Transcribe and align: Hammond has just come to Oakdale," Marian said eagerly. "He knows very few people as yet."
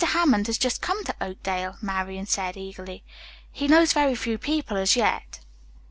Hammond 0.03 0.47
has 0.47 0.57
just 0.57 0.81
come 0.81 1.03
to 1.03 1.15
Oakdale," 1.21 1.77
Marian 1.79 2.25
said 2.25 2.57
eagerly. 2.57 3.03
"He 3.51 3.67
knows 3.67 3.93
very 3.93 4.15
few 4.15 4.39
people 4.39 4.75
as 4.75 4.95
yet." 4.95 5.41